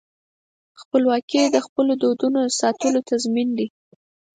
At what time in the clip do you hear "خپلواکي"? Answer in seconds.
0.81-1.43